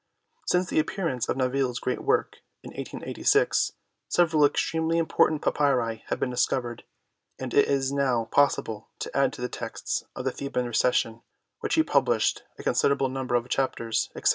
Since 0.47 0.65
the 0.69 0.79
appearance 0.79 1.29
of 1.29 1.37
Naville's 1.37 1.77
great 1.77 2.01
work 2.03 2.37
in 2.63 2.69
1886 2.71 3.73
several 4.09 4.43
extremely 4.45 4.97
important 4.97 5.43
papyri 5.43 6.03
have 6.07 6.19
been 6.19 6.31
discovered, 6.31 6.85
and 7.37 7.53
it 7.53 7.67
is 7.67 7.91
now 7.91 8.25
possible 8.31 8.87
to 8.97 9.15
add 9.15 9.31
to 9.33 9.41
the 9.41 9.47
texts 9.47 10.03
of 10.15 10.25
the 10.25 10.31
Theban 10.31 10.65
Recension 10.65 11.21
which 11.59 11.75
he 11.75 11.83
published 11.83 12.41
a 12.57 12.63
con 12.63 12.73
siderable 12.73 13.11
number 13.11 13.35
of 13.35 13.47
Chapters, 13.49 14.09
etc. 14.15 14.29